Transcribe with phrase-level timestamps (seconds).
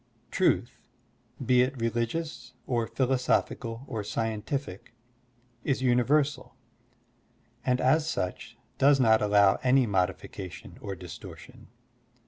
[0.31, 0.79] Truth,
[1.45, 4.95] be it religious or philosophical or scientific,
[5.63, 6.55] is univer sal,
[7.63, 11.67] and as such does not allow any modification or distortion.